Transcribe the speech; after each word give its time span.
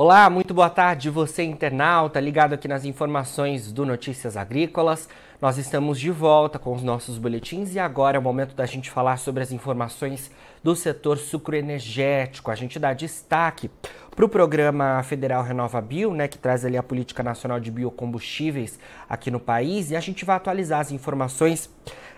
Olá, 0.00 0.30
muito 0.30 0.54
boa 0.54 0.70
tarde, 0.70 1.10
você 1.10 1.42
internauta, 1.42 2.20
ligado 2.20 2.52
aqui 2.52 2.68
nas 2.68 2.84
informações 2.84 3.72
do 3.72 3.84
Notícias 3.84 4.36
Agrícolas. 4.36 5.08
Nós 5.42 5.58
estamos 5.58 5.98
de 5.98 6.08
volta 6.08 6.56
com 6.56 6.72
os 6.72 6.84
nossos 6.84 7.18
boletins 7.18 7.74
e 7.74 7.80
agora 7.80 8.16
é 8.16 8.20
o 8.20 8.22
momento 8.22 8.54
da 8.54 8.64
gente 8.64 8.92
falar 8.92 9.16
sobre 9.16 9.42
as 9.42 9.50
informações 9.50 10.30
do 10.62 10.74
setor 10.74 11.18
sucroenergético. 11.18 12.50
A 12.50 12.54
gente 12.54 12.78
dá 12.78 12.92
destaque 12.92 13.70
para 14.18 14.24
o 14.24 14.28
programa 14.28 15.00
federal 15.04 15.44
Renova 15.44 15.80
Bio, 15.80 16.12
né, 16.12 16.26
que 16.26 16.36
traz 16.36 16.64
ali 16.64 16.76
a 16.76 16.82
política 16.82 17.22
nacional 17.22 17.60
de 17.60 17.70
biocombustíveis 17.70 18.78
aqui 19.08 19.30
no 19.30 19.38
país, 19.38 19.92
e 19.92 19.96
a 19.96 20.00
gente 20.00 20.24
vai 20.24 20.34
atualizar 20.36 20.80
as 20.80 20.90
informações 20.90 21.70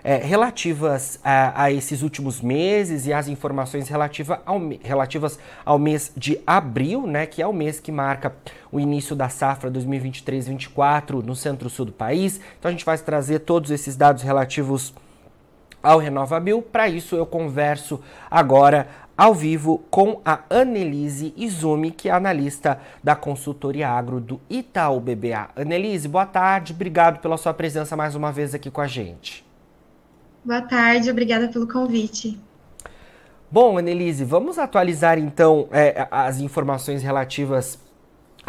é, 0.02 0.16
relativas 0.16 1.20
a, 1.22 1.64
a, 1.64 1.70
esses 1.72 2.00
últimos 2.00 2.40
meses 2.40 3.06
e 3.06 3.12
as 3.12 3.28
informações 3.28 3.88
relativa 3.88 4.40
ao, 4.46 4.58
relativas 4.82 5.38
ao 5.62 5.78
mês 5.78 6.10
de 6.16 6.40
abril, 6.46 7.06
né, 7.06 7.26
que 7.26 7.42
é 7.42 7.46
o 7.46 7.52
mês 7.52 7.78
que 7.80 7.92
marca 7.92 8.34
o 8.72 8.80
início 8.80 9.14
da 9.14 9.28
safra 9.28 9.70
2023-24 9.70 11.22
no 11.22 11.36
centro-sul 11.36 11.84
do 11.84 11.92
país. 11.92 12.40
Então 12.58 12.70
a 12.70 12.72
gente 12.72 12.84
vai 12.84 12.96
trazer 12.96 13.40
todos 13.40 13.70
esses 13.70 13.94
dados 13.94 14.22
relativos 14.22 14.94
ao 15.82 15.98
RenovaBio. 15.98 16.62
Para 16.62 16.88
isso 16.88 17.16
eu 17.16 17.26
converso 17.26 18.00
agora 18.30 18.88
ao 19.16 19.34
vivo 19.34 19.84
com 19.90 20.20
a 20.24 20.40
Annelise 20.48 21.34
Izumi, 21.36 21.90
que 21.90 22.08
é 22.08 22.12
analista 22.12 22.80
da 23.04 23.14
consultoria 23.14 23.88
agro 23.88 24.18
do 24.18 24.40
Itaú 24.48 24.98
BBA. 24.98 25.50
Annelise, 25.54 26.08
boa 26.08 26.24
tarde, 26.24 26.72
obrigado 26.72 27.20
pela 27.20 27.36
sua 27.36 27.52
presença 27.52 27.94
mais 27.94 28.14
uma 28.14 28.32
vez 28.32 28.54
aqui 28.54 28.70
com 28.70 28.80
a 28.80 28.86
gente. 28.86 29.44
Boa 30.42 30.62
tarde, 30.62 31.10
obrigada 31.10 31.48
pelo 31.48 31.68
convite. 31.68 32.40
Bom, 33.50 33.76
Annelise, 33.76 34.24
vamos 34.24 34.58
atualizar 34.58 35.18
então 35.18 35.68
é, 35.70 36.08
as 36.10 36.40
informações 36.40 37.02
relativas 37.02 37.78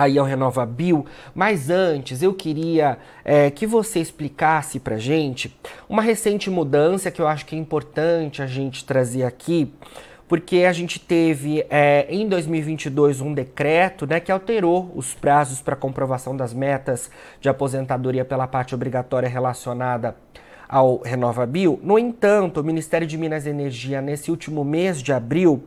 aí 0.02 0.18
ao 0.18 0.26
Renova 0.26 0.66
Bio, 0.66 1.06
mas 1.34 1.70
antes 1.70 2.22
eu 2.22 2.34
queria 2.34 2.98
é, 3.24 3.52
que 3.52 3.68
você 3.68 4.00
explicasse 4.00 4.80
para 4.80 4.98
gente 4.98 5.56
uma 5.88 6.02
recente 6.02 6.50
mudança 6.50 7.12
que 7.12 7.22
eu 7.22 7.28
acho 7.28 7.46
que 7.46 7.56
é 7.56 7.60
importante 7.60 8.42
a 8.42 8.48
gente 8.48 8.84
trazer 8.84 9.24
aqui, 9.24 9.72
porque 10.28 10.60
a 10.60 10.74
gente 10.74 11.00
teve 11.00 11.66
é, 11.70 12.08
em 12.10 12.28
2022 12.28 13.22
um 13.22 13.34
decreto 13.34 14.08
né, 14.08 14.20
que 14.20 14.32
alterou 14.32 14.92
os 14.96 15.14
prazos 15.14 15.62
para 15.62 15.76
comprovação 15.76 16.36
das 16.36 16.54
metas 16.54 17.12
de 17.40 17.50
aposentadoria 17.50 18.26
pela 18.26 18.48
parte 18.48 18.74
obrigatória 18.74 19.28
relacionada 19.28 20.16
ao 20.68 21.02
Renova 21.02 21.46
Bio. 21.46 21.80
No 21.84 22.00
entanto, 22.00 22.62
o 22.62 22.64
Ministério 22.64 23.06
de 23.06 23.18
Minas 23.18 23.46
e 23.46 23.50
Energia, 23.50 24.02
nesse 24.02 24.32
último 24.32 24.64
mês 24.64 25.02
de 25.02 25.12
abril, 25.12 25.64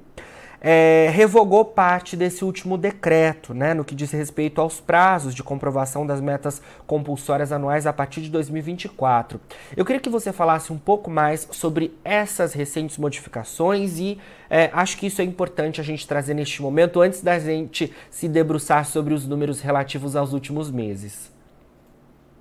é, 0.67 1.11
revogou 1.13 1.63
parte 1.63 2.17
desse 2.17 2.43
último 2.43 2.79
decreto, 2.79 3.53
né, 3.53 3.75
no 3.75 3.85
que 3.85 3.95
diz 3.95 4.11
respeito 4.11 4.63
aos 4.63 4.81
prazos 4.81 5.35
de 5.35 5.43
comprovação 5.43 6.07
das 6.07 6.23
metas 6.23 6.63
compulsórias 6.87 7.53
anuais 7.53 7.87
a 7.87 7.93
partir 7.93 8.23
de 8.23 8.31
2024. 8.31 9.39
Eu 9.77 9.85
queria 9.85 10.01
que 10.01 10.09
você 10.09 10.33
falasse 10.33 10.73
um 10.73 10.79
pouco 10.79 11.11
mais 11.11 11.47
sobre 11.53 11.95
essas 12.03 12.55
recentes 12.55 12.97
modificações 12.97 13.99
e 13.99 14.19
é, 14.49 14.71
acho 14.73 14.97
que 14.97 15.07
isso 15.07 15.21
é 15.21 15.25
importante 15.25 15.83
a 15.83 15.85
gente 15.85 16.09
trazer 16.09 16.33
neste 16.33 16.63
momento, 16.63 17.03
antes 17.03 17.21
da 17.21 17.39
gente 17.39 17.93
se 18.09 18.27
debruçar 18.27 18.87
sobre 18.87 19.13
os 19.13 19.27
números 19.27 19.61
relativos 19.61 20.17
aos 20.17 20.33
últimos 20.33 20.71
meses. 20.71 21.31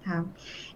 Tá. 0.06 0.24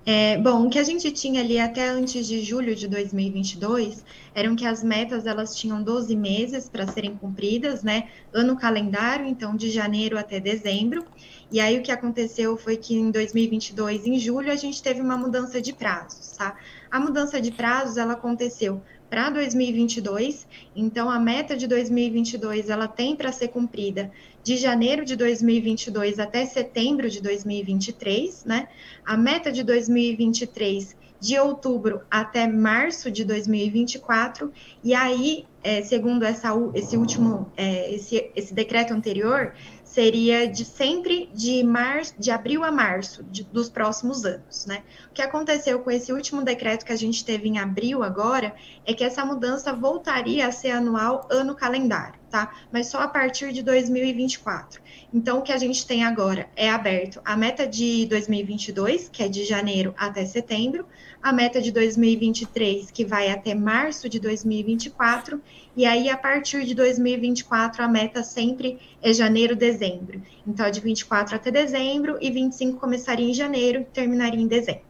É, 0.06 0.38
bom, 0.38 0.66
o 0.66 0.70
que 0.70 0.80
a 0.80 0.84
gente 0.84 1.12
tinha 1.12 1.42
ali 1.42 1.59
até 1.59 1.90
antes 1.90 2.26
de 2.26 2.42
julho 2.42 2.73
de 2.73 2.88
2022 2.88 4.06
eram 4.34 4.56
que 4.56 4.66
as 4.66 4.81
metas 4.81 5.26
elas 5.26 5.53
tinham 5.53 5.84
12 5.84 6.16
meses 6.16 6.70
para 6.70 6.88
serem 6.88 7.16
cumpridas, 7.17 7.84
né? 7.84 8.08
Ano 8.34 8.56
calendário, 8.56 9.25
então 9.25 9.56
de 9.56 9.70
janeiro 9.70 10.18
até 10.18 10.40
dezembro. 10.40 11.06
E 11.52 11.59
aí 11.59 11.78
o 11.78 11.81
que 11.81 11.91
aconteceu 11.91 12.56
foi 12.56 12.78
que 12.78 12.96
em 12.96 13.12
2022, 13.12 14.08
em 14.08 14.18
julho, 14.18 14.52
a 14.52 14.56
gente 14.56 14.81
teve 14.81 15.02
uma 15.02 15.18
mudança 15.18 15.62
de 15.62 15.74
prazos, 15.74 16.38
tá? 16.38 16.56
A 16.90 17.00
mudança 17.00 17.41
de 17.41 17.52
prazos 17.52 17.97
ela 17.97 18.14
aconteceu 18.14 18.81
para 19.09 19.29
2022. 19.29 20.47
Então, 20.75 21.09
a 21.09 21.19
meta 21.19 21.56
de 21.56 21.68
2022 21.68 22.69
ela 22.69 22.88
tem 22.88 23.16
para 23.16 23.31
ser 23.31 23.50
cumprida 23.50 24.12
de 24.47 24.56
janeiro 24.56 25.03
de 25.03 25.18
2022 25.18 26.19
até 26.19 26.46
setembro 26.46 27.09
de 27.09 27.22
2023, 27.22 28.46
né? 28.46 28.69
A 29.06 29.18
meta 29.18 29.52
de 29.52 29.62
2023 29.62 30.96
de 31.19 31.38
outubro 31.38 32.02
até 32.09 32.47
março 32.47 33.12
de 33.12 33.25
2024, 33.25 34.50
e 34.81 34.94
aí, 34.94 35.46
é, 35.62 35.81
segundo 35.81 36.24
essa, 36.24 36.52
esse 36.74 36.96
último, 36.96 37.52
é, 37.58 37.94
esse, 37.94 38.31
esse 38.38 38.53
decreto 38.53 38.94
anterior, 38.94 39.53
seria 39.84 40.47
de 40.47 40.64
sempre 40.64 41.29
de 41.34 41.62
março, 41.64 42.14
de 42.18 42.31
abril 42.31 42.64
a 42.64 42.72
março 42.72 43.24
de, 43.24 43.44
dos 43.44 43.69
próximos 43.69 44.24
anos, 44.24 44.66
né? 44.66 44.84
O 45.09 45.14
que 45.14 45.22
aconteceu 45.22 45.79
com 45.79 45.91
esse 45.91 46.14
último 46.14 46.41
decreto 46.41 46.85
que 46.85 46.94
a 46.94 46.97
gente 46.97 47.25
teve 47.25 47.50
em 47.50 47.58
abril 47.58 48.02
agora 48.02 48.56
é 48.85 48.94
que 48.94 49.03
essa 49.03 49.25
mudança 49.25 49.74
voltaria 49.74 50.47
a 50.47 50.52
ser 50.53 50.72
anual 50.72 51.28
ano 51.29 51.53
calendário, 51.53 52.19
tá? 52.30 52.54
Mas 52.72 52.88
só 52.88 53.00
a 53.00 53.08
partir 53.08 53.52
de 53.52 53.62
2024. 53.64 54.82
Então, 55.14 55.40
o 55.40 55.42
que 55.42 55.52
a 55.52 55.58
gente 55.58 55.86
tem 55.86 56.04
agora 56.04 56.50
é 56.56 56.70
aberto 56.70 57.22
a 57.24 57.36
meta 57.38 57.66
de 57.66 58.06
2022, 58.08 59.10
que 59.10 59.24
é 59.24 59.28
de 59.28 59.46
janeiro 59.46 59.94
até 59.98 60.26
setembro, 60.26 60.86
a 61.22 61.34
meta 61.34 61.62
de 61.62 61.72
2023, 61.72 62.92
que 62.92 63.06
vai 63.06 63.30
até 63.30 63.56
março 63.56 64.08
de 64.10 64.20
2024, 64.20 65.42
e 65.76 65.86
aí 65.86 66.10
a 66.10 66.18
partir 66.18 66.66
de 66.66 66.74
2024 66.76 67.84
a 67.84 67.88
meta 67.88 68.24
sempre 68.24 68.80
é 69.02 69.14
janeiro, 69.14 69.56
dezembro. 69.56 70.22
Então, 70.46 70.66
é 70.66 70.72
de 70.72 70.80
24 70.80 71.36
até 71.36 71.52
dezembro 71.52 72.18
e 72.22 72.30
25 72.30 72.80
começaria 72.80 73.30
em 73.30 73.34
janeiro 73.34 73.82
e 73.82 73.86
terminaria 73.86 74.40
em 74.40 74.48
dezembro. 74.48 74.87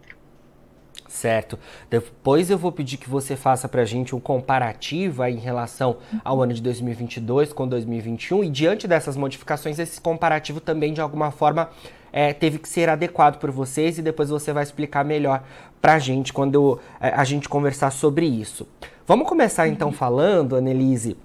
Certo. 1.17 1.57
Depois 1.89 2.51
eu 2.51 2.59
vou 2.59 2.71
pedir 2.71 2.97
que 2.97 3.09
você 3.09 3.35
faça 3.35 3.67
para 3.67 3.81
a 3.81 3.85
gente 3.85 4.15
um 4.15 4.19
comparativo 4.19 5.25
em 5.25 5.37
relação 5.37 5.97
ao 6.23 6.43
ano 6.43 6.53
de 6.53 6.61
2022 6.61 7.51
com 7.51 7.67
2021 7.67 8.43
e 8.43 8.49
diante 8.51 8.87
dessas 8.87 9.17
modificações, 9.17 9.79
esse 9.79 9.99
comparativo 9.99 10.61
também 10.61 10.93
de 10.93 11.01
alguma 11.01 11.31
forma 11.31 11.71
é, 12.13 12.33
teve 12.33 12.59
que 12.59 12.69
ser 12.69 12.87
adequado 12.87 13.39
por 13.39 13.49
vocês 13.49 13.97
e 13.97 14.03
depois 14.03 14.29
você 14.29 14.53
vai 14.53 14.61
explicar 14.61 15.03
melhor 15.03 15.43
para 15.81 15.95
a 15.95 15.99
gente 15.99 16.31
quando 16.31 16.79
é, 17.01 17.09
a 17.09 17.23
gente 17.23 17.49
conversar 17.49 17.89
sobre 17.89 18.27
isso. 18.27 18.67
Vamos 19.07 19.27
começar 19.27 19.67
então 19.67 19.91
falando, 19.91 20.55
Annelise, 20.55 21.17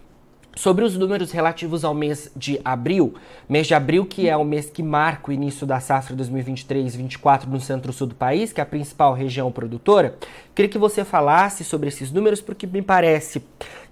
Sobre 0.55 0.85
os 0.85 0.97
números 0.99 1.33
relativos 1.33 1.83
ao 1.83 1.95
mês 1.95 2.31
de 2.37 2.61
abril, 2.63 3.15
mês 3.49 3.67
de 3.67 3.75
abril 3.75 4.05
que 4.05 4.29
é 4.29 4.37
o 4.37 4.45
mês 4.45 4.69
que 4.69 4.83
marca 4.83 5.31
o 5.31 5.33
início 5.33 5.67
da 5.67 5.81
safra 5.81 6.15
2023-24 6.15 7.47
no 7.47 7.59
centro-sul 7.59 8.09
do 8.09 8.15
país, 8.15 8.53
que 8.53 8.61
é 8.61 8.63
a 8.63 8.67
principal 8.67 9.15
região 9.15 9.51
produtora, 9.51 10.15
queria 10.55 10.69
que 10.69 10.77
você 10.77 11.05
falasse 11.05 11.65
sobre 11.65 11.89
esses 11.89 12.13
números, 12.13 12.43
porque 12.43 12.67
me 12.67 12.83
parece 12.83 13.43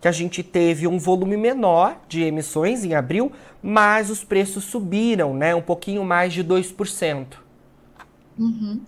que 0.03 0.07
a 0.07 0.13
gente 0.13 0.43
teve 0.43 0.87
um 0.87 0.99
volume 0.99 1.37
menor 1.37 1.97
de 2.07 2.23
emissões 2.23 2.85
em 2.85 2.95
abril, 2.95 3.33
mas 3.63 4.11
os 4.11 4.23
preços 4.23 4.65
subiram, 4.65 5.33
né, 5.33 5.55
um 5.55 5.63
pouquinho 5.63 6.05
mais 6.05 6.33
de 6.33 6.45
2%. 6.45 7.27
Uhum. 8.39 8.81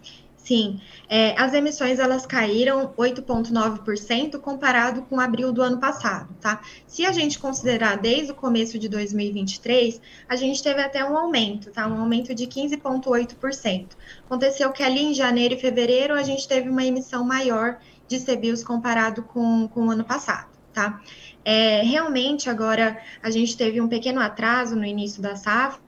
Sim, 0.45 0.81
é, 1.09 1.41
as 1.41 1.55
emissões 1.55 2.01
elas 2.01 2.27
caíram 2.27 2.93
8,9% 2.99 4.41
comparado 4.41 5.03
com 5.03 5.21
abril 5.21 5.53
do 5.53 5.63
ano 5.63 5.79
passado, 5.79 6.35
tá? 6.41 6.61
Se 6.85 7.07
a 7.07 7.13
gente 7.13 7.39
considerar 7.39 7.97
desde 7.97 8.33
o 8.33 8.35
começo 8.35 8.77
de 8.77 8.89
2023, 8.89 10.01
a 10.29 10.35
gente 10.35 10.61
teve 10.61 10.83
até 10.83 11.05
um 11.05 11.17
aumento, 11.17 11.71
tá? 11.71 11.87
Um 11.87 12.01
aumento 12.01 12.35
de 12.35 12.49
15,8%. 12.49 13.91
Aconteceu 14.27 14.73
que 14.73 14.83
ali 14.83 15.05
em 15.05 15.15
janeiro 15.15 15.55
e 15.55 15.59
fevereiro 15.59 16.13
a 16.13 16.25
gente 16.25 16.49
teve 16.49 16.69
uma 16.69 16.85
emissão 16.85 17.25
maior 17.25 17.79
de 18.09 18.19
CBIOS 18.19 18.65
comparado 18.65 19.23
com, 19.23 19.69
com 19.69 19.87
o 19.87 19.91
ano 19.93 20.05
passado, 20.05 20.49
tá? 20.73 21.01
É, 21.45 21.83
realmente 21.83 22.51
agora 22.51 23.01
a 23.23 23.31
gente 23.31 23.57
teve 23.57 23.81
um 23.81 23.87
pequeno 23.87 24.21
atraso 24.21 24.75
no 24.75 24.85
início 24.85 25.23
da 25.23 25.37
safra, 25.37 25.81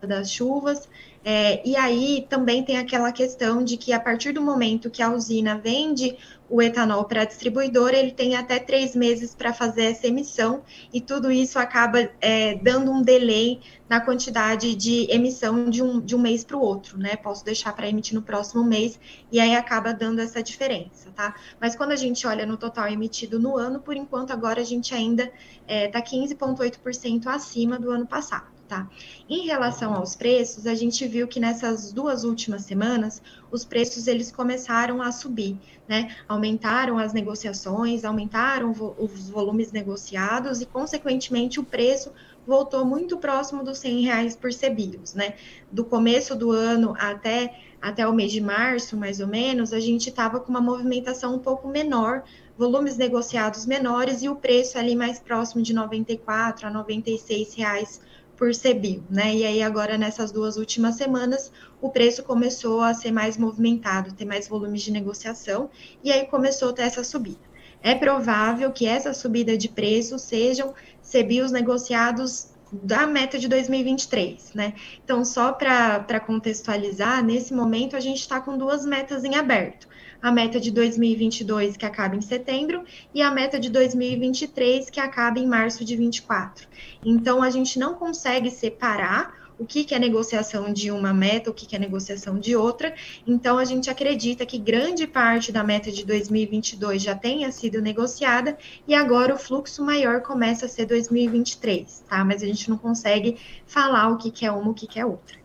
das 0.00 0.30
chuvas, 0.30 0.88
é, 1.22 1.66
e 1.68 1.76
aí 1.76 2.26
também 2.30 2.64
tem 2.64 2.78
aquela 2.78 3.12
questão 3.12 3.62
de 3.62 3.76
que 3.76 3.92
a 3.92 4.00
partir 4.00 4.32
do 4.32 4.40
momento 4.40 4.88
que 4.88 5.02
a 5.02 5.12
usina 5.12 5.58
vende 5.58 6.16
o 6.48 6.60
etanol 6.62 7.04
para 7.04 7.22
a 7.22 7.24
distribuidora, 7.24 7.96
ele 7.96 8.10
tem 8.10 8.34
até 8.34 8.58
três 8.58 8.96
meses 8.96 9.34
para 9.34 9.52
fazer 9.52 9.84
essa 9.84 10.08
emissão, 10.08 10.64
e 10.92 11.00
tudo 11.00 11.30
isso 11.30 11.58
acaba 11.58 12.10
é, 12.20 12.56
dando 12.56 12.90
um 12.90 13.02
delay 13.02 13.60
na 13.88 14.00
quantidade 14.00 14.74
de 14.74 15.06
emissão 15.10 15.70
de 15.70 15.82
um, 15.82 16.00
de 16.00 16.16
um 16.16 16.18
mês 16.18 16.42
para 16.42 16.56
o 16.56 16.60
outro, 16.60 16.98
né? 16.98 17.14
Posso 17.16 17.44
deixar 17.44 17.72
para 17.74 17.88
emitir 17.88 18.14
no 18.14 18.22
próximo 18.22 18.64
mês, 18.64 18.98
e 19.30 19.38
aí 19.38 19.54
acaba 19.54 19.92
dando 19.92 20.20
essa 20.20 20.42
diferença, 20.42 21.10
tá? 21.14 21.36
Mas 21.60 21.76
quando 21.76 21.92
a 21.92 21.96
gente 21.96 22.26
olha 22.26 22.44
no 22.44 22.56
total 22.56 22.88
emitido 22.88 23.38
no 23.38 23.56
ano, 23.56 23.78
por 23.78 23.94
enquanto 23.94 24.32
agora 24.32 24.60
a 24.60 24.64
gente 24.64 24.92
ainda 24.94 25.30
está 25.68 25.98
é, 25.98 26.02
15,8% 26.02 27.22
tá 27.22 27.34
acima 27.34 27.78
do 27.78 27.90
ano 27.90 28.06
passado 28.06 28.59
Tá? 28.70 28.88
Em 29.28 29.46
relação 29.46 29.94
aos 29.94 30.14
preços, 30.14 30.64
a 30.64 30.76
gente 30.76 31.04
viu 31.04 31.26
que 31.26 31.40
nessas 31.40 31.92
duas 31.92 32.22
últimas 32.22 32.62
semanas, 32.62 33.20
os 33.50 33.64
preços 33.64 34.06
eles 34.06 34.30
começaram 34.30 35.02
a 35.02 35.10
subir, 35.10 35.58
né? 35.88 36.14
Aumentaram 36.28 36.96
as 36.96 37.12
negociações, 37.12 38.04
aumentaram 38.04 38.72
vo 38.72 38.94
os 38.96 39.28
volumes 39.28 39.72
negociados 39.72 40.60
e, 40.60 40.66
consequentemente, 40.66 41.58
o 41.58 41.64
preço 41.64 42.12
voltou 42.46 42.84
muito 42.84 43.18
próximo 43.18 43.64
dos 43.64 43.78
100 43.78 44.02
reais 44.02 44.36
por 44.36 44.50
CBIOS, 44.54 45.14
né? 45.14 45.34
Do 45.72 45.84
começo 45.84 46.36
do 46.36 46.52
ano 46.52 46.94
até, 46.96 47.58
até 47.82 48.06
o 48.06 48.12
mês 48.12 48.30
de 48.30 48.40
março, 48.40 48.96
mais 48.96 49.18
ou 49.18 49.26
menos, 49.26 49.72
a 49.72 49.80
gente 49.80 50.10
estava 50.10 50.38
com 50.38 50.48
uma 50.48 50.60
movimentação 50.60 51.34
um 51.34 51.40
pouco 51.40 51.66
menor, 51.66 52.22
volumes 52.56 52.96
negociados 52.96 53.66
menores 53.66 54.22
e 54.22 54.28
o 54.28 54.36
preço 54.36 54.78
ali 54.78 54.94
mais 54.94 55.18
próximo 55.18 55.60
de 55.60 55.74
94 55.74 56.68
a 56.68 56.70
96 56.70 57.54
reais 57.54 58.00
por 58.40 58.52
CBIO, 58.52 59.04
né? 59.10 59.34
E 59.34 59.44
aí 59.44 59.62
agora 59.62 59.98
nessas 59.98 60.32
duas 60.32 60.56
últimas 60.56 60.94
semanas 60.94 61.52
o 61.78 61.90
preço 61.90 62.22
começou 62.22 62.80
a 62.80 62.94
ser 62.94 63.12
mais 63.12 63.36
movimentado, 63.36 64.14
ter 64.14 64.24
mais 64.24 64.48
volumes 64.48 64.80
de 64.80 64.90
negociação 64.90 65.68
e 66.02 66.10
aí 66.10 66.24
começou 66.24 66.70
a 66.70 66.72
ter 66.72 66.84
essa 66.84 67.04
subida. 67.04 67.50
É 67.82 67.94
provável 67.94 68.72
que 68.72 68.86
essa 68.86 69.12
subida 69.12 69.58
de 69.58 69.68
preço 69.68 70.18
sejam 70.18 70.74
CBIOS 71.02 71.52
negociados 71.52 72.46
da 72.72 73.06
meta 73.06 73.38
de 73.38 73.48
2023, 73.48 74.54
né? 74.54 74.74
Então, 75.04 75.24
só 75.24 75.52
para 75.52 76.20
contextualizar, 76.20 77.24
nesse 77.24 77.52
momento 77.52 77.96
a 77.96 78.00
gente 78.00 78.20
está 78.20 78.40
com 78.40 78.56
duas 78.56 78.84
metas 78.84 79.24
em 79.24 79.34
aberto 79.34 79.88
a 80.22 80.30
meta 80.30 80.60
de 80.60 80.70
2022, 80.70 81.76
que 81.76 81.86
acaba 81.86 82.14
em 82.14 82.20
setembro, 82.20 82.84
e 83.14 83.22
a 83.22 83.30
meta 83.30 83.58
de 83.58 83.70
2023, 83.70 84.90
que 84.90 85.00
acaba 85.00 85.38
em 85.38 85.46
março 85.46 85.84
de 85.84 85.96
24. 85.96 86.68
Então, 87.04 87.42
a 87.42 87.50
gente 87.50 87.78
não 87.78 87.94
consegue 87.94 88.50
separar 88.50 89.49
o 89.60 89.66
que, 89.66 89.84
que 89.84 89.94
é 89.94 89.98
negociação 89.98 90.72
de 90.72 90.90
uma 90.90 91.12
meta, 91.12 91.50
o 91.50 91.54
que, 91.54 91.66
que 91.66 91.76
é 91.76 91.78
negociação 91.78 92.38
de 92.38 92.56
outra. 92.56 92.94
Então, 93.26 93.58
a 93.58 93.64
gente 93.66 93.90
acredita 93.90 94.46
que 94.46 94.56
grande 94.56 95.06
parte 95.06 95.52
da 95.52 95.62
meta 95.62 95.92
de 95.92 96.04
2022 96.06 97.02
já 97.02 97.14
tenha 97.14 97.52
sido 97.52 97.82
negociada 97.82 98.56
e 98.88 98.94
agora 98.94 99.34
o 99.34 99.38
fluxo 99.38 99.84
maior 99.84 100.22
começa 100.22 100.64
a 100.64 100.68
ser 100.68 100.86
2023, 100.86 102.04
tá? 102.08 102.24
Mas 102.24 102.42
a 102.42 102.46
gente 102.46 102.70
não 102.70 102.78
consegue 102.78 103.36
falar 103.66 104.08
o 104.08 104.16
que, 104.16 104.30
que 104.30 104.46
é 104.46 104.50
uma, 104.50 104.70
o 104.70 104.74
que, 104.74 104.86
que 104.86 104.98
é 104.98 105.04
outra. 105.04 105.36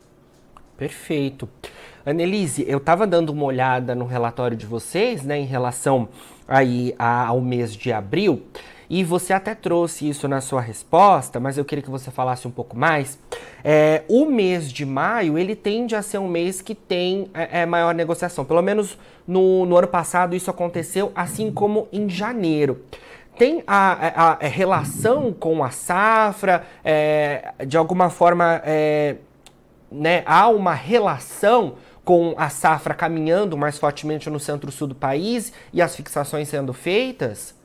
Perfeito. 0.77 1.49
Annelise, 2.05 2.63
eu 2.67 2.77
estava 2.77 3.05
dando 3.05 3.31
uma 3.31 3.43
olhada 3.43 3.93
no 3.93 4.05
relatório 4.05 4.55
de 4.55 4.65
vocês, 4.65 5.23
né, 5.23 5.37
em 5.37 5.45
relação 5.45 6.07
aí 6.47 6.95
ao 6.97 7.41
mês 7.41 7.75
de 7.75 7.91
abril, 7.91 8.43
e 8.89 9.03
você 9.03 9.33
até 9.33 9.55
trouxe 9.55 10.07
isso 10.07 10.27
na 10.27 10.41
sua 10.41 10.61
resposta, 10.61 11.39
mas 11.39 11.57
eu 11.57 11.65
queria 11.65 11.81
que 11.81 11.89
você 11.89 12.11
falasse 12.11 12.47
um 12.47 12.51
pouco 12.51 12.77
mais. 12.77 13.17
É, 13.63 14.03
o 14.07 14.25
mês 14.25 14.71
de 14.71 14.85
maio, 14.85 15.37
ele 15.37 15.55
tende 15.55 15.95
a 15.95 16.01
ser 16.01 16.17
um 16.17 16.27
mês 16.27 16.61
que 16.61 16.75
tem 16.75 17.29
é, 17.33 17.61
é 17.61 17.65
maior 17.65 17.93
negociação. 17.93 18.45
Pelo 18.45 18.61
menos 18.61 18.97
no, 19.27 19.65
no 19.65 19.77
ano 19.77 19.87
passado 19.87 20.35
isso 20.35 20.49
aconteceu, 20.49 21.11
assim 21.15 21.51
como 21.51 21.87
em 21.91 22.09
janeiro 22.09 22.81
tem 23.37 23.63
a, 23.67 23.91
a, 23.91 24.31
a, 24.33 24.47
relação 24.47 25.33
com 25.33 25.61
a 25.61 25.69
safra, 25.69 26.65
é, 26.83 27.53
de 27.67 27.75
alguma 27.75 28.09
forma, 28.09 28.61
é, 28.63 29.17
né, 29.91 30.23
há 30.25 30.47
uma 30.47 30.73
relação 30.73 31.75
com 32.03 32.35
a 32.37 32.49
safra 32.49 32.93
caminhando 32.93 33.57
mais 33.57 33.79
fortemente 33.79 34.29
no 34.29 34.39
centro-sul 34.39 34.87
do 34.87 34.95
país 34.95 35.51
e 35.73 35.81
as 35.81 35.95
fixações 35.95 36.47
sendo 36.47 36.71
feitas? 36.71 37.55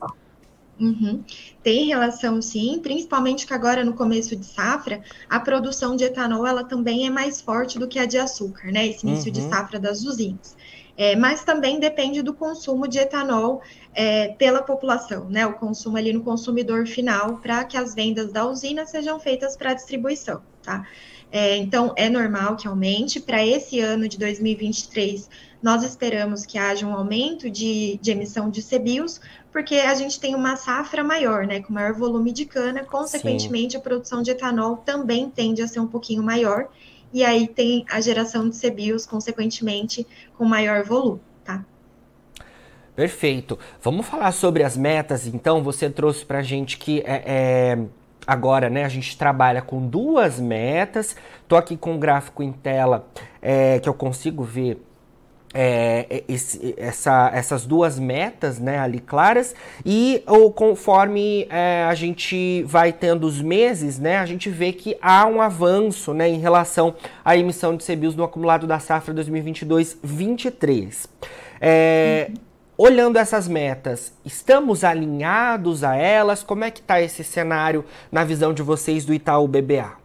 Uhum. 0.81 1.23
Tem 1.61 1.85
relação 1.85 2.41
sim, 2.41 2.79
principalmente 2.81 3.45
que 3.45 3.53
agora 3.53 3.85
no 3.85 3.93
começo 3.93 4.35
de 4.35 4.45
safra, 4.45 5.03
a 5.29 5.39
produção 5.39 5.95
de 5.95 6.03
etanol 6.03 6.47
ela 6.47 6.63
também 6.63 7.05
é 7.05 7.09
mais 7.09 7.39
forte 7.39 7.77
do 7.77 7.87
que 7.87 7.99
a 7.99 8.05
de 8.07 8.17
açúcar, 8.17 8.71
né? 8.71 8.87
Esse 8.87 9.05
início 9.05 9.27
uhum. 9.27 9.33
de 9.33 9.41
safra 9.47 9.79
das 9.79 10.03
usinas. 10.03 10.57
É, 10.97 11.15
mas 11.15 11.43
também 11.43 11.79
depende 11.79 12.21
do 12.21 12.33
consumo 12.33 12.87
de 12.87 12.97
etanol 12.97 13.61
é, 13.93 14.29
pela 14.29 14.61
população, 14.61 15.29
né? 15.29 15.45
O 15.45 15.53
consumo 15.53 15.97
ali 15.97 16.11
no 16.11 16.23
consumidor 16.23 16.87
final, 16.87 17.37
para 17.37 17.63
que 17.63 17.77
as 17.77 17.93
vendas 17.93 18.31
da 18.31 18.45
usina 18.45 18.85
sejam 18.85 19.19
feitas 19.19 19.55
para 19.55 19.75
distribuição, 19.75 20.41
tá? 20.63 20.87
É, 21.31 21.55
então, 21.55 21.93
é 21.95 22.09
normal 22.09 22.57
que 22.57 22.67
aumente. 22.67 23.19
Para 23.19 23.45
esse 23.45 23.79
ano 23.79 24.07
de 24.07 24.17
2023, 24.17 25.29
nós 25.63 25.83
esperamos 25.83 26.45
que 26.45 26.57
haja 26.57 26.85
um 26.85 26.93
aumento 26.93 27.49
de, 27.49 27.97
de 28.01 28.11
emissão 28.11 28.49
de 28.49 28.61
CBIOS, 28.61 29.21
porque 29.51 29.75
a 29.75 29.93
gente 29.93 30.19
tem 30.19 30.35
uma 30.35 30.55
safra 30.55 31.03
maior, 31.03 31.45
né, 31.45 31.61
com 31.61 31.71
maior 31.71 31.93
volume 31.93 32.31
de 32.31 32.45
cana, 32.45 32.83
consequentemente, 32.83 33.73
Sim. 33.73 33.77
a 33.77 33.81
produção 33.81 34.21
de 34.21 34.31
etanol 34.31 34.77
também 34.77 35.29
tende 35.29 35.61
a 35.61 35.67
ser 35.67 35.79
um 35.79 35.87
pouquinho 35.87 36.23
maior, 36.23 36.67
e 37.13 37.23
aí 37.23 37.47
tem 37.47 37.85
a 37.89 38.01
geração 38.01 38.49
de 38.49 38.57
CBIOS, 38.57 39.05
consequentemente, 39.05 40.07
com 40.37 40.45
maior 40.45 40.83
volume, 40.83 41.19
tá? 41.43 41.63
Perfeito. 42.95 43.59
Vamos 43.81 44.05
falar 44.05 44.31
sobre 44.31 44.63
as 44.63 44.77
metas, 44.77 45.27
então. 45.27 45.61
Você 45.63 45.89
trouxe 45.89 46.25
para 46.25 46.39
a 46.39 46.43
gente 46.43 46.77
que 46.77 47.01
é, 47.01 47.23
é 47.25 47.79
agora, 48.31 48.69
né, 48.69 48.85
a 48.85 48.89
gente 48.89 49.17
trabalha 49.17 49.61
com 49.61 49.85
duas 49.85 50.39
metas. 50.39 51.15
Tô 51.47 51.57
aqui 51.57 51.75
com 51.75 51.93
um 51.93 51.99
gráfico 51.99 52.41
em 52.41 52.51
tela 52.51 53.05
é, 53.41 53.79
que 53.79 53.89
eu 53.89 53.93
consigo 53.93 54.43
ver 54.43 54.81
é, 55.53 56.23
esse, 56.29 56.73
essa, 56.77 57.29
essas 57.33 57.65
duas 57.65 57.99
metas 57.99 58.57
né, 58.57 58.79
ali 58.79 59.01
claras 59.01 59.53
e 59.85 60.23
ou, 60.25 60.49
conforme 60.49 61.45
é, 61.49 61.83
a 61.89 61.93
gente 61.93 62.63
vai 62.63 62.93
tendo 62.93 63.27
os 63.27 63.41
meses, 63.41 63.99
né, 63.99 64.17
a 64.17 64.25
gente 64.25 64.49
vê 64.49 64.71
que 64.71 64.97
há 65.01 65.25
um 65.27 65.41
avanço 65.41 66.13
né, 66.13 66.29
em 66.29 66.39
relação 66.39 66.95
à 67.25 67.35
emissão 67.35 67.75
de 67.75 67.83
CBIOS 67.83 68.15
no 68.15 68.23
acumulado 68.23 68.65
da 68.65 68.79
safra 68.79 69.13
2022-23. 69.13 71.09
É, 71.59 72.27
uhum. 72.29 72.35
Olhando 72.83 73.17
essas 73.17 73.47
metas, 73.47 74.11
estamos 74.25 74.83
alinhados 74.83 75.83
a 75.83 75.95
elas? 75.95 76.41
Como 76.41 76.63
é 76.63 76.71
que 76.71 76.79
está 76.79 76.99
esse 76.99 77.23
cenário 77.23 77.85
na 78.11 78.23
visão 78.23 78.55
de 78.55 78.63
vocês 78.63 79.05
do 79.05 79.13
Itaú 79.13 79.47
BBA? 79.47 79.97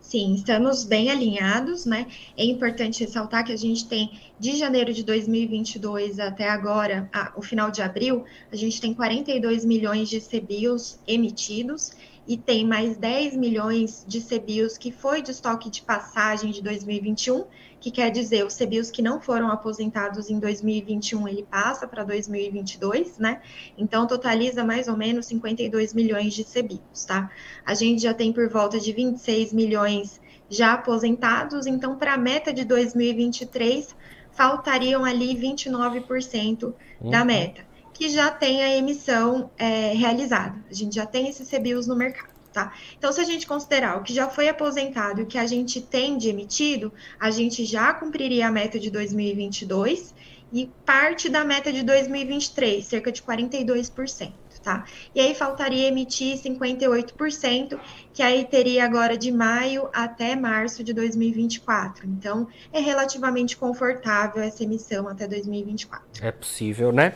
Sim, 0.00 0.32
estamos 0.36 0.84
bem 0.84 1.10
alinhados, 1.10 1.84
né? 1.84 2.06
É 2.34 2.46
importante 2.46 3.04
ressaltar 3.04 3.44
que 3.44 3.52
a 3.52 3.58
gente 3.58 3.86
tem 3.86 4.18
de 4.40 4.56
janeiro 4.56 4.90
de 4.90 5.04
2022 5.04 6.18
até 6.18 6.48
agora, 6.48 7.10
a, 7.12 7.34
o 7.36 7.42
final 7.42 7.70
de 7.70 7.82
abril, 7.82 8.24
a 8.50 8.56
gente 8.56 8.80
tem 8.80 8.94
42 8.94 9.66
milhões 9.66 10.08
de 10.08 10.22
CBIOS 10.22 10.98
emitidos 11.06 11.92
e 12.26 12.36
tem 12.36 12.66
mais 12.66 12.96
10 12.96 13.36
milhões 13.36 14.04
de 14.06 14.20
CBIOS 14.20 14.78
que 14.78 14.90
foi 14.90 15.20
de 15.20 15.30
estoque 15.30 15.68
de 15.68 15.82
passagem 15.82 16.50
de 16.50 16.62
2021 16.62 17.44
que 17.84 17.90
quer 17.90 18.10
dizer 18.10 18.46
os 18.46 18.56
CBIOS 18.56 18.90
que 18.90 19.02
não 19.02 19.20
foram 19.20 19.50
aposentados 19.50 20.30
em 20.30 20.38
2021, 20.38 21.28
ele 21.28 21.42
passa 21.42 21.86
para 21.86 22.02
2022, 22.02 23.18
né? 23.18 23.42
Então, 23.76 24.06
totaliza 24.06 24.64
mais 24.64 24.88
ou 24.88 24.96
menos 24.96 25.26
52 25.26 25.92
milhões 25.92 26.32
de 26.32 26.44
CBIOS, 26.44 27.04
tá? 27.06 27.30
A 27.62 27.74
gente 27.74 28.00
já 28.00 28.14
tem 28.14 28.32
por 28.32 28.48
volta 28.48 28.80
de 28.80 28.90
26 28.90 29.52
milhões 29.52 30.18
já 30.48 30.72
aposentados, 30.72 31.66
então, 31.66 31.96
para 31.96 32.14
a 32.14 32.16
meta 32.16 32.54
de 32.54 32.64
2023, 32.64 33.94
faltariam 34.32 35.04
ali 35.04 35.36
29% 35.36 36.72
uhum. 37.02 37.10
da 37.10 37.22
meta, 37.22 37.66
que 37.94 38.08
já 38.08 38.30
tem 38.30 38.62
a 38.62 38.76
emissão 38.76 39.50
é, 39.56 39.92
realizada. 39.94 40.62
A 40.68 40.74
gente 40.74 40.96
já 40.96 41.06
tem 41.06 41.28
esses 41.28 41.48
CBIOS 41.48 41.86
no 41.86 41.96
mercado. 41.96 42.34
Tá? 42.52 42.72
Então, 42.96 43.12
se 43.12 43.20
a 43.20 43.24
gente 43.24 43.48
considerar 43.48 43.98
o 43.98 44.04
que 44.04 44.14
já 44.14 44.28
foi 44.28 44.48
aposentado 44.48 45.20
e 45.20 45.24
o 45.24 45.26
que 45.26 45.38
a 45.38 45.46
gente 45.46 45.80
tem 45.80 46.16
de 46.16 46.28
emitido, 46.28 46.92
a 47.18 47.28
gente 47.30 47.64
já 47.64 47.92
cumpriria 47.92 48.46
a 48.46 48.50
meta 48.50 48.78
de 48.78 48.90
2022 48.90 50.14
e 50.52 50.70
parte 50.86 51.28
da 51.28 51.44
meta 51.44 51.72
de 51.72 51.82
2023, 51.82 52.84
cerca 52.84 53.10
de 53.10 53.20
42% 53.22 54.43
tá? 54.64 54.84
E 55.14 55.20
aí 55.20 55.34
faltaria 55.34 55.86
emitir 55.86 56.36
58%, 56.38 57.78
que 58.12 58.22
aí 58.22 58.44
teria 58.44 58.84
agora 58.84 59.18
de 59.18 59.30
maio 59.30 59.88
até 59.92 60.34
março 60.34 60.82
de 60.82 60.92
2024. 60.94 62.06
Então, 62.06 62.48
é 62.72 62.80
relativamente 62.80 63.56
confortável 63.56 64.42
essa 64.42 64.62
emissão 64.62 65.06
até 65.06 65.28
2024. 65.28 66.04
É 66.22 66.32
possível, 66.32 66.90
né? 66.90 67.12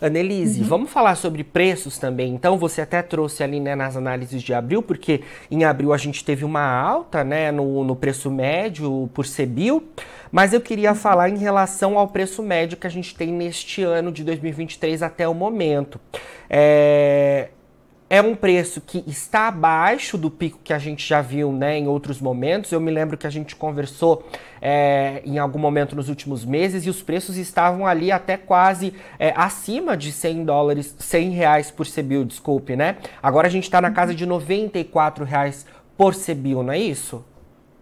Annelise, 0.00 0.62
uhum. 0.62 0.66
vamos 0.66 0.90
falar 0.90 1.14
sobre 1.14 1.44
preços 1.44 1.96
também. 1.98 2.34
Então, 2.34 2.58
você 2.58 2.80
até 2.80 3.02
trouxe 3.02 3.42
ali 3.42 3.60
né, 3.60 3.74
nas 3.74 3.96
análises 3.96 4.42
de 4.42 4.52
abril, 4.52 4.82
porque 4.82 5.22
em 5.50 5.64
abril 5.64 5.92
a 5.92 5.96
gente 5.96 6.24
teve 6.24 6.44
uma 6.44 6.64
alta 6.64 7.24
né, 7.24 7.50
no, 7.50 7.84
no 7.84 7.96
preço 7.96 8.30
médio 8.30 9.08
por 9.14 9.24
CBIL, 9.24 9.82
mas 10.30 10.52
eu 10.52 10.60
queria 10.60 10.90
uhum. 10.90 10.96
falar 10.96 11.28
em 11.28 11.38
relação 11.38 11.98
ao 11.98 12.08
preço 12.08 12.42
médio 12.42 12.76
que 12.76 12.86
a 12.86 12.90
gente 12.90 13.14
tem 13.14 13.32
neste 13.32 13.82
ano 13.82 14.10
de 14.10 14.24
2023 14.24 15.02
até 15.02 15.26
o 15.28 15.34
momento. 15.34 16.00
É, 16.54 17.48
é 18.10 18.20
um 18.20 18.34
preço 18.34 18.82
que 18.82 19.02
está 19.06 19.48
abaixo 19.48 20.18
do 20.18 20.30
pico 20.30 20.58
que 20.62 20.74
a 20.74 20.78
gente 20.78 21.08
já 21.08 21.22
viu 21.22 21.50
né, 21.50 21.78
em 21.78 21.88
outros 21.88 22.20
momentos. 22.20 22.70
Eu 22.70 22.78
me 22.78 22.90
lembro 22.90 23.16
que 23.16 23.26
a 23.26 23.30
gente 23.30 23.56
conversou 23.56 24.28
é, 24.60 25.22
em 25.24 25.38
algum 25.38 25.58
momento 25.58 25.96
nos 25.96 26.10
últimos 26.10 26.44
meses 26.44 26.84
e 26.84 26.90
os 26.90 27.02
preços 27.02 27.38
estavam 27.38 27.86
ali 27.86 28.12
até 28.12 28.36
quase 28.36 28.92
é, 29.18 29.32
acima 29.34 29.96
de 29.96 30.12
100 30.12 30.44
dólares, 30.44 30.94
100 30.98 31.30
reais 31.30 31.70
por 31.70 31.86
CBIL, 31.86 32.26
desculpe, 32.26 32.76
né? 32.76 32.98
Agora 33.22 33.46
a 33.46 33.50
gente 33.50 33.64
está 33.64 33.80
na 33.80 33.90
casa 33.90 34.14
de 34.14 34.26
94 34.26 35.24
reais 35.24 35.64
por 35.96 36.14
CBIO, 36.14 36.62
não 36.62 36.74
é 36.74 36.78
isso? 36.78 37.24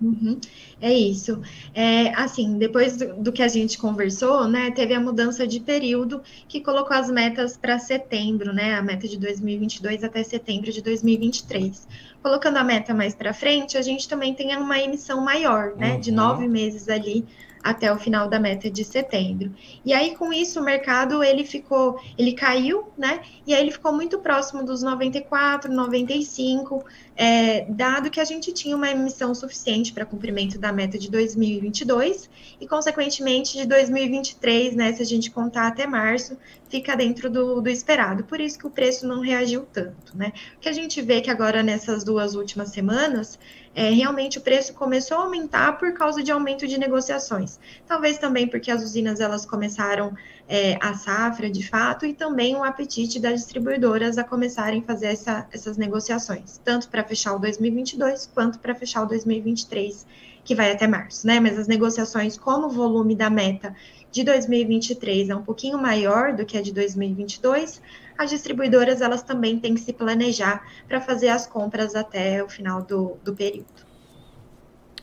Uhum, 0.01 0.41
é 0.81 0.93
isso. 0.93 1.43
É, 1.75 2.15
assim, 2.15 2.57
depois 2.57 2.97
do, 2.97 3.15
do, 3.17 3.33
que 3.33 3.43
a 3.43 3.49
gente 3.49 3.77
conversou, 3.77 4.49
né, 4.49 4.71
teve 4.71 4.95
a 4.95 5.01
mudança 5.01 5.47
de 5.47 5.61
período 5.61 6.23
que 6.49 6.61
colocou 6.61 6.97
as 6.97 7.11
metas 7.11 7.55
para 7.57 7.79
setembro, 7.79 8.51
né, 8.53 8.75
a 8.75 8.83
meta 8.83 9.07
de 9.07 9.19
2022 9.19 10.03
até 10.03 10.23
setembro 10.23 10.73
de 10.73 10.81
2023. 10.81 11.87
Colocando 12.23 12.57
a 12.57 12.65
meta 12.65 12.95
mais 12.95 13.15
para 13.15 13.35
frente, 13.35 13.77
a 13.77 13.83
gente 13.83 14.09
também 14.09 14.35
tem 14.35 14.57
uma 14.57 14.79
emissão 14.79 15.21
maior, 15.23 15.77
né, 15.77 15.95
uhum. 15.95 16.01
de 16.01 16.11
nove 16.11 16.49
meses 16.49 16.89
ali 16.89 17.27
até 17.63 17.93
o 17.93 17.99
final 17.99 18.29
da 18.29 18.39
meta 18.39 18.71
de 18.71 18.85
setembro. 18.85 19.53
E 19.85 19.93
aí 19.93 20.17
com 20.17 20.33
isso 20.33 20.61
o 20.61 20.63
mercado 20.63 21.23
ele 21.23 21.45
ficou, 21.45 22.01
ele 22.17 22.33
caiu, 22.33 22.89
né? 22.97 23.21
E 23.47 23.55
aí 23.55 23.61
ele 23.61 23.71
ficou 23.71 23.93
muito 23.93 24.19
próximo 24.19 24.65
dos 24.65 24.83
94, 24.83 25.73
95, 25.73 26.85
é, 27.17 27.67
dado 27.69 28.11
que 28.11 28.19
a 28.19 28.25
gente 28.25 28.53
tinha 28.53 28.75
uma 28.75 28.91
emissão 28.91 29.35
suficiente 29.35 29.93
para 29.93 30.07
cumprimento 30.07 30.59
da 30.59 30.73
meta 30.73 30.99
de 30.99 31.11
2022 31.11 32.31
e 32.61 32.67
consequentemente 32.67 33.59
de 33.59 33.67
2023, 33.67 34.75
né? 34.75 34.93
Se 34.93 35.03
a 35.03 35.07
gente 35.07 35.31
contar 35.31 35.67
até 35.67 35.87
março, 35.87 36.37
fica 36.69 36.97
dentro 36.97 37.29
do, 37.29 37.61
do 37.61 37.69
esperado. 37.69 38.25
Por 38.25 38.41
isso 38.41 38.59
que 38.59 38.67
o 38.67 38.71
preço 38.71 39.07
não 39.07 39.21
reagiu 39.21 39.67
tanto, 39.71 40.17
né? 40.17 40.33
O 40.57 40.61
que 40.61 40.69
a 40.69 40.73
gente 40.73 41.03
vê 41.03 41.21
que 41.21 41.31
agora 41.31 41.63
nessas 41.63 42.05
duas 42.05 42.35
últimas 42.35 42.71
semanas 42.71 43.39
é, 43.75 43.91
realmente 43.91 44.39
o 44.39 44.41
preço 44.41 44.75
começou 44.75 45.19
a 45.19 45.21
aumentar 45.23 45.79
por 45.79 45.93
causa 45.95 46.23
de 46.23 46.33
aumento 46.33 46.67
de 46.67 46.77
negociações. 46.77 47.59
Talvez 47.87 48.19
também 48.19 48.49
porque 48.49 48.71
as 48.71 48.83
usinas 48.83 49.21
elas 49.21 49.47
começaram 49.47 50.13
é, 50.49 50.77
a 50.81 50.95
safra 50.95 51.49
de 51.49 51.67
fato 51.67 52.05
e 52.05 52.13
também 52.13 52.57
o 52.57 52.65
apetite 52.65 53.21
das 53.21 53.35
distribuidoras 53.35 54.19
a 54.19 54.25
começarem 54.25 54.81
a 54.81 54.83
fazer 54.83 55.07
essa, 55.07 55.47
essas 55.53 55.77
negociações, 55.77 56.61
tanto 56.65 56.89
para 56.89 57.05
fechar 57.05 57.35
o 57.35 57.39
2022 57.39 58.31
quanto 58.35 58.59
para 58.59 58.75
fechar 58.75 59.03
o 59.03 59.07
2023, 59.07 60.05
que 60.43 60.55
vai 60.55 60.73
até 60.73 60.89
março, 60.89 61.25
né? 61.27 61.39
Mas 61.39 61.57
as 61.57 61.69
negociações, 61.69 62.37
como 62.37 62.67
o 62.67 62.71
volume 62.71 63.15
da 63.15 63.31
meta 63.31 63.75
de 64.11 64.25
2023 64.25 65.31
é 65.31 65.37
um 65.37 65.43
pouquinho 65.43 65.79
maior 65.79 66.33
do 66.33 66.45
que 66.45 66.59
a 66.59 66.63
de 66.63 66.73
2022, 66.73 67.81
as 68.21 68.29
distribuidoras 68.29 69.01
elas 69.01 69.23
também 69.23 69.59
têm 69.59 69.75
que 69.75 69.81
se 69.81 69.95
planejar 69.95 70.63
para 70.87 71.01
fazer 71.01 71.31
as 71.31 71.47
compras 71.47 71.95
até 71.95 72.45
o 72.45 72.51
final 72.51 72.83
do, 72.83 73.17
do 73.25 73.35
período. 73.35 73.65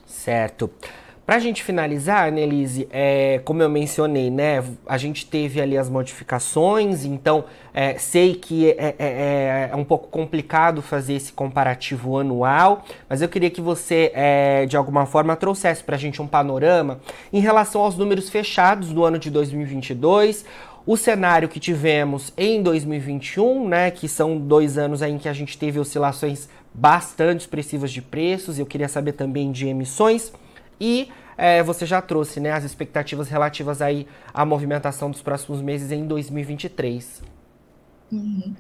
Certo. 0.05 0.69
Para 1.25 1.35
a 1.35 1.39
gente 1.39 1.61
finalizar, 1.61 2.29
Annelise, 2.29 2.87
é, 2.89 3.41
como 3.43 3.61
eu 3.61 3.67
mencionei, 3.67 4.31
né, 4.31 4.63
a 4.85 4.97
gente 4.97 5.25
teve 5.25 5.59
ali 5.59 5.77
as 5.77 5.89
modificações, 5.89 7.03
então 7.03 7.43
é, 7.73 7.97
sei 7.97 8.33
que 8.33 8.69
é, 8.71 8.75
é, 8.77 8.95
é, 8.97 9.69
é 9.73 9.75
um 9.75 9.83
pouco 9.83 10.07
complicado 10.07 10.81
fazer 10.81 11.15
esse 11.15 11.33
comparativo 11.33 12.17
anual, 12.17 12.85
mas 13.09 13.21
eu 13.21 13.27
queria 13.27 13.49
que 13.49 13.59
você, 13.59 14.09
é, 14.15 14.65
de 14.67 14.77
alguma 14.77 15.05
forma, 15.05 15.35
trouxesse 15.35 15.83
para 15.83 15.97
a 15.97 15.99
gente 15.99 16.21
um 16.21 16.27
panorama 16.27 17.01
em 17.33 17.41
relação 17.41 17.81
aos 17.81 17.97
números 17.97 18.29
fechados 18.29 18.93
do 18.93 19.03
ano 19.03 19.19
de 19.19 19.29
2022, 19.29 20.45
o 20.87 20.95
cenário 20.95 21.49
que 21.49 21.59
tivemos 21.59 22.31
em 22.37 22.63
2021, 22.63 23.67
né, 23.67 23.91
que 23.91 24.07
são 24.07 24.37
dois 24.37 24.77
anos 24.77 25.01
aí 25.01 25.11
em 25.11 25.17
que 25.17 25.27
a 25.27 25.33
gente 25.33 25.57
teve 25.57 25.77
oscilações 25.77 26.47
bastante 26.73 27.41
expressivas 27.41 27.91
de 27.91 28.01
preços, 28.01 28.57
eu 28.57 28.65
queria 28.65 28.87
saber 28.87 29.11
também 29.11 29.51
de 29.51 29.67
emissões, 29.67 30.31
e 30.79 31.09
é, 31.37 31.61
você 31.61 31.85
já 31.85 32.01
trouxe 32.01 32.39
né, 32.39 32.51
as 32.51 32.63
expectativas 32.63 33.27
relativas 33.27 33.81
aí 33.81 34.07
à 34.33 34.45
movimentação 34.45 35.11
dos 35.11 35.21
próximos 35.21 35.61
meses 35.61 35.91
em 35.91 36.07
2023. 36.07 37.21
Uhum. 38.09 38.55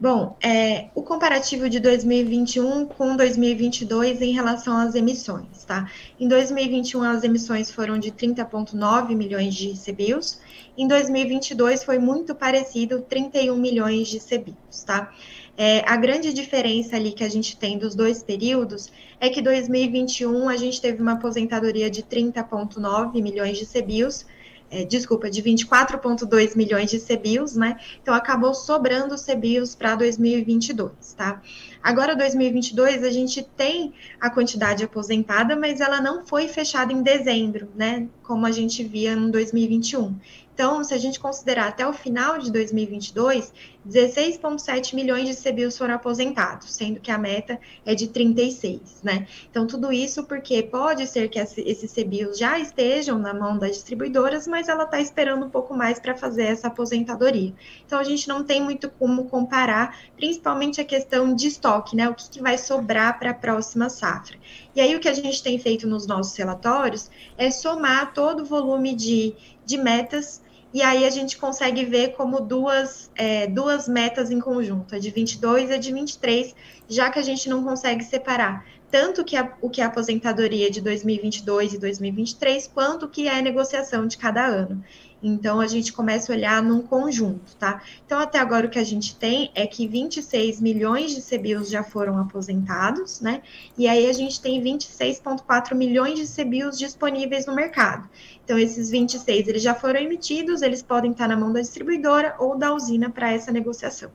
Bom, 0.00 0.34
é, 0.42 0.88
o 0.94 1.02
comparativo 1.02 1.68
de 1.68 1.78
2021 1.78 2.86
com 2.86 3.14
2022 3.14 4.22
em 4.22 4.32
relação 4.32 4.78
às 4.78 4.94
emissões, 4.94 5.62
tá? 5.66 5.90
Em 6.18 6.26
2021 6.26 7.02
as 7.02 7.22
emissões 7.22 7.70
foram 7.70 7.98
de 7.98 8.10
30,9 8.10 9.14
milhões 9.14 9.54
de 9.54 9.74
CBIOS, 9.74 10.40
em 10.78 10.88
2022 10.88 11.84
foi 11.84 11.98
muito 11.98 12.34
parecido, 12.34 13.02
31 13.02 13.54
milhões 13.56 14.08
de 14.08 14.20
CBIOS, 14.20 14.84
tá? 14.86 15.12
É, 15.54 15.84
a 15.86 15.98
grande 15.98 16.32
diferença 16.32 16.96
ali 16.96 17.12
que 17.12 17.22
a 17.22 17.28
gente 17.28 17.54
tem 17.58 17.76
dos 17.76 17.94
dois 17.94 18.22
períodos 18.22 18.90
é 19.20 19.28
que 19.28 19.42
2021 19.42 20.48
a 20.48 20.56
gente 20.56 20.80
teve 20.80 21.02
uma 21.02 21.12
aposentadoria 21.12 21.90
de 21.90 22.02
30,9 22.02 23.20
milhões 23.20 23.58
de 23.58 23.66
CBIOS, 23.66 24.24
é, 24.70 24.84
desculpa, 24.84 25.28
de 25.28 25.42
24,2 25.42 26.56
milhões 26.56 26.90
de 26.90 27.00
CBIOS, 27.00 27.56
né? 27.56 27.76
Então 28.00 28.14
acabou 28.14 28.54
sobrando 28.54 29.16
CBIOS 29.16 29.74
para 29.74 29.96
2022, 29.96 31.14
tá? 31.16 31.42
Agora, 31.82 32.14
2022, 32.14 33.02
a 33.02 33.10
gente 33.10 33.42
tem 33.42 33.92
a 34.20 34.30
quantidade 34.30 34.84
aposentada, 34.84 35.56
mas 35.56 35.80
ela 35.80 36.00
não 36.00 36.24
foi 36.24 36.46
fechada 36.46 36.92
em 36.92 37.02
dezembro, 37.02 37.68
né? 37.74 38.06
Como 38.22 38.46
a 38.46 38.52
gente 38.52 38.84
via 38.84 39.12
em 39.12 39.30
2021. 39.30 40.14
Então, 40.60 40.84
se 40.84 40.92
a 40.92 40.98
gente 40.98 41.18
considerar 41.18 41.68
até 41.68 41.86
o 41.86 41.92
final 41.94 42.36
de 42.36 42.52
2022, 42.52 43.50
16,7 43.88 44.94
milhões 44.94 45.26
de 45.26 45.34
CBIOS 45.34 45.78
foram 45.78 45.94
aposentados, 45.94 46.74
sendo 46.74 47.00
que 47.00 47.10
a 47.10 47.16
meta 47.16 47.58
é 47.86 47.94
de 47.94 48.08
36, 48.08 49.00
né? 49.02 49.26
Então, 49.50 49.66
tudo 49.66 49.90
isso 49.90 50.24
porque 50.24 50.62
pode 50.62 51.06
ser 51.06 51.30
que 51.30 51.38
esses 51.38 51.90
CBIOS 51.94 52.36
já 52.36 52.58
estejam 52.58 53.18
na 53.18 53.32
mão 53.32 53.56
das 53.56 53.70
distribuidoras, 53.70 54.46
mas 54.46 54.68
ela 54.68 54.84
está 54.84 55.00
esperando 55.00 55.46
um 55.46 55.48
pouco 55.48 55.74
mais 55.74 55.98
para 55.98 56.14
fazer 56.14 56.42
essa 56.42 56.66
aposentadoria. 56.66 57.54
Então, 57.86 57.98
a 57.98 58.04
gente 58.04 58.28
não 58.28 58.44
tem 58.44 58.62
muito 58.62 58.90
como 58.90 59.30
comparar, 59.30 59.98
principalmente 60.14 60.78
a 60.78 60.84
questão 60.84 61.34
de 61.34 61.48
estoque, 61.48 61.96
né? 61.96 62.06
O 62.06 62.14
que, 62.14 62.28
que 62.28 62.42
vai 62.42 62.58
sobrar 62.58 63.18
para 63.18 63.30
a 63.30 63.34
próxima 63.34 63.88
safra. 63.88 64.36
E 64.76 64.80
aí, 64.82 64.94
o 64.94 65.00
que 65.00 65.08
a 65.08 65.14
gente 65.14 65.42
tem 65.42 65.58
feito 65.58 65.86
nos 65.86 66.06
nossos 66.06 66.36
relatórios 66.36 67.10
é 67.38 67.50
somar 67.50 68.12
todo 68.12 68.40
o 68.42 68.44
volume 68.44 68.94
de, 68.94 69.34
de 69.64 69.78
metas 69.78 70.42
e 70.72 70.82
aí 70.82 71.04
a 71.04 71.10
gente 71.10 71.36
consegue 71.36 71.84
ver 71.84 72.12
como 72.12 72.40
duas, 72.40 73.10
é, 73.14 73.46
duas 73.46 73.88
metas 73.88 74.30
em 74.30 74.40
conjunto, 74.40 74.94
a 74.94 74.98
de 74.98 75.10
22 75.10 75.70
e 75.70 75.72
a 75.74 75.78
de 75.78 75.92
23, 75.92 76.54
já 76.88 77.10
que 77.10 77.18
a 77.18 77.22
gente 77.22 77.48
não 77.48 77.64
consegue 77.64 78.04
separar 78.04 78.64
tanto 78.90 79.24
que 79.24 79.36
a, 79.36 79.52
o 79.60 79.70
que 79.70 79.80
é 79.80 79.84
a 79.84 79.86
aposentadoria 79.86 80.70
de 80.70 80.80
2022 80.80 81.74
e 81.74 81.78
2023, 81.78 82.66
quanto 82.66 83.06
o 83.06 83.08
que 83.08 83.28
é 83.28 83.38
a 83.38 83.42
negociação 83.42 84.06
de 84.06 84.18
cada 84.18 84.44
ano. 84.44 84.82
Então, 85.22 85.60
a 85.60 85.66
gente 85.66 85.92
começa 85.92 86.32
a 86.32 86.36
olhar 86.36 86.62
num 86.62 86.80
conjunto, 86.82 87.54
tá? 87.56 87.82
Então, 88.06 88.18
até 88.18 88.38
agora, 88.38 88.66
o 88.66 88.70
que 88.70 88.78
a 88.78 88.84
gente 88.84 89.14
tem 89.16 89.50
é 89.54 89.66
que 89.66 89.86
26 89.86 90.60
milhões 90.60 91.14
de 91.14 91.22
CBIOS 91.22 91.68
já 91.68 91.82
foram 91.82 92.18
aposentados, 92.18 93.20
né? 93.20 93.42
E 93.76 93.86
aí, 93.86 94.08
a 94.08 94.12
gente 94.12 94.40
tem 94.40 94.62
26,4 94.62 95.74
milhões 95.74 96.18
de 96.18 96.26
CBIOS 96.26 96.78
disponíveis 96.78 97.46
no 97.46 97.54
mercado. 97.54 98.08
Então, 98.44 98.58
esses 98.58 98.90
26, 98.90 99.48
eles 99.48 99.62
já 99.62 99.74
foram 99.74 100.00
emitidos, 100.00 100.62
eles 100.62 100.82
podem 100.82 101.12
estar 101.12 101.28
na 101.28 101.36
mão 101.36 101.52
da 101.52 101.60
distribuidora 101.60 102.34
ou 102.38 102.56
da 102.56 102.72
usina 102.74 103.10
para 103.10 103.32
essa 103.32 103.52
negociação. 103.52 104.10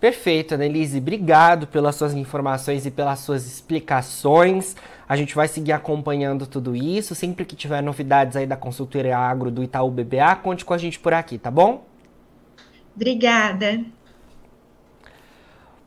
Perfeito, 0.00 0.54
Annelise. 0.54 0.98
Obrigado 0.98 1.66
pelas 1.66 1.96
suas 1.96 2.14
informações 2.14 2.86
e 2.86 2.90
pelas 2.90 3.18
suas 3.18 3.44
explicações. 3.46 4.76
A 5.08 5.16
gente 5.16 5.34
vai 5.34 5.48
seguir 5.48 5.72
acompanhando 5.72 6.46
tudo 6.46 6.76
isso. 6.76 7.14
Sempre 7.14 7.44
que 7.44 7.56
tiver 7.56 7.82
novidades 7.82 8.36
aí 8.36 8.46
da 8.46 8.56
consultoria 8.56 9.16
agro 9.16 9.50
do 9.50 9.62
Itaú 9.62 9.90
BBA, 9.90 10.36
conte 10.42 10.64
com 10.64 10.74
a 10.74 10.78
gente 10.78 11.00
por 11.00 11.14
aqui, 11.14 11.38
tá 11.38 11.50
bom? 11.50 11.84
Obrigada. 12.94 13.80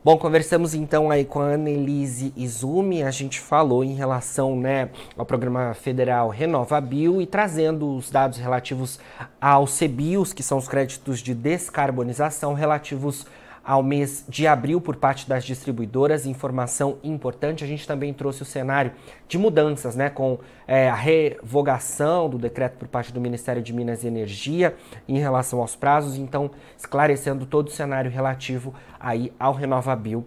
Bom, 0.04 0.18
conversamos 0.18 0.74
então 0.74 1.12
aí 1.12 1.24
com 1.24 1.38
a 1.38 1.50
Annelise 1.50 2.32
Izumi, 2.36 3.04
a 3.04 3.10
gente 3.12 3.38
falou 3.38 3.84
em 3.84 3.94
relação 3.94 4.56
né, 4.56 4.90
ao 5.16 5.24
programa 5.24 5.74
federal 5.74 6.28
RenovaBio 6.28 7.22
e 7.22 7.26
trazendo 7.26 7.94
os 7.94 8.10
dados 8.10 8.36
relativos 8.36 8.98
aos 9.40 9.78
CBIOS, 9.78 10.32
que 10.32 10.42
são 10.42 10.58
os 10.58 10.66
créditos 10.66 11.20
de 11.20 11.32
descarbonização 11.32 12.52
relativos 12.52 13.24
ao 13.64 13.82
mês 13.82 14.24
de 14.28 14.46
abril 14.46 14.80
por 14.80 14.96
parte 14.96 15.28
das 15.28 15.44
distribuidoras. 15.44 16.26
Informação 16.26 16.98
importante, 17.02 17.64
a 17.64 17.66
gente 17.66 17.86
também 17.86 18.12
trouxe 18.12 18.42
o 18.42 18.44
cenário 18.44 18.92
de 19.28 19.38
mudanças, 19.38 19.94
né, 19.94 20.10
com 20.10 20.38
é, 20.66 20.88
a 20.88 20.94
revogação 20.94 22.28
do 22.28 22.38
decreto 22.38 22.78
por 22.78 22.88
parte 22.88 23.12
do 23.12 23.20
Ministério 23.20 23.62
de 23.62 23.72
Minas 23.72 24.04
e 24.04 24.06
Energia 24.06 24.74
em 25.08 25.18
relação 25.18 25.60
aos 25.60 25.76
prazos, 25.76 26.16
então 26.16 26.50
esclarecendo 26.76 27.46
todo 27.46 27.68
o 27.68 27.70
cenário 27.70 28.10
relativo 28.10 28.74
aí 28.98 29.32
ao 29.38 29.52
RenovaBio 29.52 30.26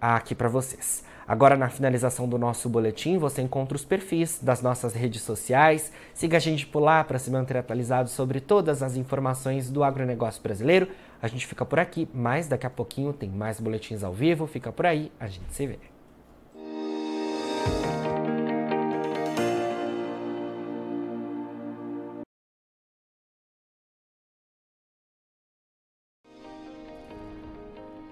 aqui 0.00 0.34
para 0.34 0.48
vocês. 0.48 1.11
Agora, 1.26 1.56
na 1.56 1.68
finalização 1.68 2.28
do 2.28 2.38
nosso 2.38 2.68
boletim, 2.68 3.18
você 3.18 3.42
encontra 3.42 3.76
os 3.76 3.84
perfis 3.84 4.38
das 4.42 4.60
nossas 4.60 4.94
redes 4.94 5.22
sociais. 5.22 5.92
Siga 6.12 6.36
a 6.36 6.40
gente 6.40 6.66
por 6.66 6.80
lá 6.80 7.04
para 7.04 7.18
se 7.18 7.30
manter 7.30 7.56
atualizado 7.56 8.08
sobre 8.08 8.40
todas 8.40 8.82
as 8.82 8.96
informações 8.96 9.70
do 9.70 9.84
agronegócio 9.84 10.42
brasileiro. 10.42 10.88
A 11.20 11.28
gente 11.28 11.46
fica 11.46 11.64
por 11.64 11.78
aqui, 11.78 12.08
mas 12.12 12.48
daqui 12.48 12.66
a 12.66 12.70
pouquinho 12.70 13.12
tem 13.12 13.30
mais 13.30 13.60
boletins 13.60 14.02
ao 14.02 14.12
vivo. 14.12 14.46
Fica 14.46 14.72
por 14.72 14.86
aí, 14.86 15.12
a 15.20 15.28
gente 15.28 15.52
se 15.52 15.66
vê. 15.66 15.91